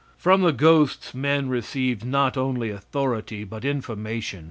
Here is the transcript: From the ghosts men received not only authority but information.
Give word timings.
From 0.17 0.41
the 0.41 0.51
ghosts 0.51 1.13
men 1.13 1.47
received 1.47 2.03
not 2.03 2.35
only 2.35 2.71
authority 2.71 3.43
but 3.43 3.63
information. 3.63 4.39